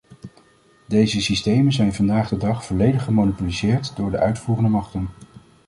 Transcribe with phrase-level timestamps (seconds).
[0.87, 5.09] Deze systemen zijn vandaag de dag volledig gemonopoliseerd door de uitvoerende machten.